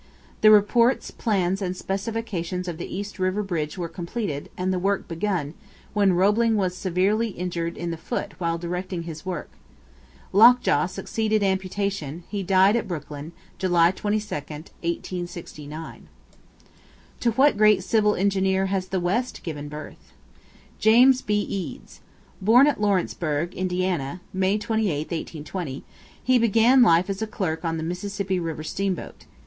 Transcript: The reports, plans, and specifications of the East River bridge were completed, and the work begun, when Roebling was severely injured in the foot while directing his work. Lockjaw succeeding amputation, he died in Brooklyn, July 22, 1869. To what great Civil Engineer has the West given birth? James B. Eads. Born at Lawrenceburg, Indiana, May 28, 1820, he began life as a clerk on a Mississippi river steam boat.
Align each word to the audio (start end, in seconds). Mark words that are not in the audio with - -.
The 0.41 0.49
reports, 0.49 1.11
plans, 1.11 1.61
and 1.61 1.77
specifications 1.77 2.67
of 2.67 2.79
the 2.79 2.91
East 2.91 3.19
River 3.19 3.43
bridge 3.43 3.77
were 3.77 3.87
completed, 3.87 4.49
and 4.57 4.73
the 4.73 4.79
work 4.79 5.07
begun, 5.07 5.53
when 5.93 6.13
Roebling 6.13 6.55
was 6.55 6.75
severely 6.75 7.27
injured 7.27 7.77
in 7.77 7.91
the 7.91 7.97
foot 7.97 8.33
while 8.39 8.57
directing 8.57 9.03
his 9.03 9.27
work. 9.27 9.51
Lockjaw 10.33 10.87
succeeding 10.87 11.43
amputation, 11.43 12.23
he 12.29 12.41
died 12.41 12.75
in 12.75 12.87
Brooklyn, 12.87 13.31
July 13.59 13.91
22, 13.91 14.25
1869. 14.33 16.07
To 17.19 17.31
what 17.33 17.55
great 17.55 17.83
Civil 17.83 18.15
Engineer 18.15 18.65
has 18.73 18.87
the 18.87 18.99
West 18.99 19.43
given 19.43 19.69
birth? 19.69 20.13
James 20.79 21.21
B. 21.21 21.41
Eads. 21.41 22.01
Born 22.41 22.65
at 22.65 22.81
Lawrenceburg, 22.81 23.53
Indiana, 23.53 24.21
May 24.33 24.57
28, 24.57 25.11
1820, 25.11 25.83
he 26.23 26.39
began 26.39 26.81
life 26.81 27.07
as 27.07 27.21
a 27.21 27.27
clerk 27.27 27.63
on 27.63 27.79
a 27.79 27.83
Mississippi 27.83 28.39
river 28.39 28.63
steam 28.63 28.95
boat. 28.95 29.25